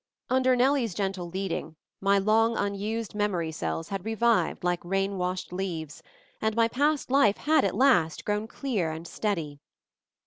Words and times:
Under 0.31 0.55
Nellie's 0.55 0.95
gentle 0.95 1.29
leading, 1.29 1.75
my 2.01 2.17
long 2.17 2.57
unused 2.57 3.13
memory 3.13 3.51
cells 3.51 3.89
had 3.89 4.03
revived 4.03 4.63
like 4.63 4.83
rain 4.83 5.19
washed 5.19 5.53
leaves, 5.53 6.01
and 6.41 6.55
my 6.55 6.67
past 6.67 7.11
life 7.11 7.37
had, 7.37 7.63
at 7.63 7.75
last, 7.75 8.25
grown 8.25 8.47
clear 8.47 8.89
and 8.89 9.07
steady. 9.07 9.59